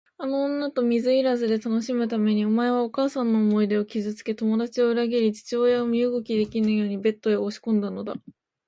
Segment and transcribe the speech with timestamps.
[0.17, 8.15] あの女と水入らずで楽しむために、お前はお母さんの思い出を傷つけ、友だちを裏切り、父親を身動きできぬようにベッドへ押しこんだのだ。